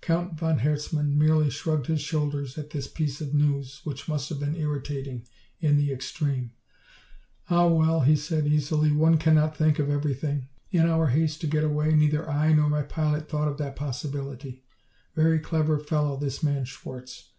[0.00, 4.38] Count von Herzmann merely shrugged his shoulders at this piece of news which must have
[4.38, 5.26] been irritating
[5.58, 6.52] in the extreme.
[7.50, 10.46] "Ah, well," he said easily, "one cannot think of everything.
[10.70, 14.62] In our haste to get away, neither I nor my pilot thought of that possibility.
[15.16, 17.30] Very clever fellow, this man Schwarz.